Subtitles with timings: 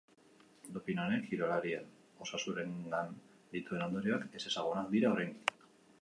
[0.77, 1.85] Dopin honek kirolarien
[2.27, 3.13] osasunarengan
[3.53, 5.55] dituen ondorioak ezezagunak dira oraindik.